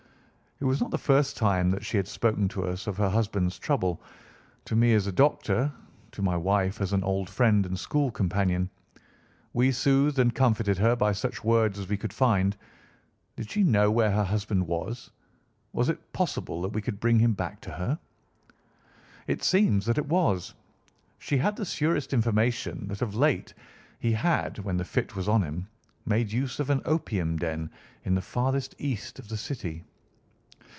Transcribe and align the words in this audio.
It 0.59 0.65
was 0.65 0.79
not 0.79 0.91
the 0.91 0.97
first 0.99 1.37
time 1.37 1.71
that 1.71 1.83
she 1.83 1.97
had 1.97 2.07
spoken 2.07 2.47
to 2.49 2.65
us 2.65 2.85
of 2.85 2.95
her 2.97 3.09
husband's 3.09 3.57
trouble, 3.57 3.99
to 4.65 4.75
me 4.75 4.93
as 4.93 5.07
a 5.07 5.11
doctor, 5.11 5.71
to 6.11 6.21
my 6.21 6.37
wife 6.37 6.79
as 6.81 6.93
an 6.93 7.03
old 7.03 7.27
friend 7.31 7.65
and 7.65 7.79
school 7.79 8.11
companion. 8.11 8.69
We 9.53 9.71
soothed 9.71 10.19
and 10.19 10.35
comforted 10.35 10.77
her 10.77 10.95
by 10.95 11.13
such 11.13 11.43
words 11.43 11.79
as 11.79 11.89
we 11.89 11.97
could 11.97 12.13
find. 12.13 12.55
Did 13.35 13.49
she 13.49 13.63
know 13.63 13.89
where 13.89 14.11
her 14.11 14.23
husband 14.23 14.67
was? 14.67 15.09
Was 15.73 15.89
it 15.89 16.13
possible 16.13 16.61
that 16.61 16.73
we 16.73 16.81
could 16.83 16.99
bring 16.99 17.17
him 17.17 17.33
back 17.33 17.59
to 17.61 17.71
her? 17.71 17.97
It 19.25 19.43
seems 19.43 19.83
that 19.87 19.97
it 19.97 20.05
was. 20.07 20.53
She 21.17 21.37
had 21.39 21.55
the 21.55 21.65
surest 21.65 22.13
information 22.13 22.87
that 22.89 23.01
of 23.01 23.15
late 23.15 23.55
he 23.99 24.11
had, 24.11 24.59
when 24.59 24.77
the 24.77 24.85
fit 24.85 25.15
was 25.15 25.27
on 25.27 25.41
him, 25.41 25.67
made 26.05 26.31
use 26.31 26.59
of 26.59 26.69
an 26.69 26.83
opium 26.85 27.37
den 27.37 27.71
in 28.03 28.13
the 28.13 28.21
farthest 28.21 28.75
east 28.77 29.17
of 29.17 29.27
the 29.27 29.37
City. 29.37 29.83